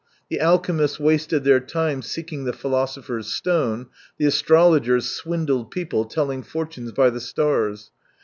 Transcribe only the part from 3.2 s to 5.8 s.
stone; the astrologers, swindled